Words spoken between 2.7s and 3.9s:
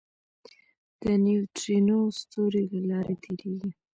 له لارې تېرېږي.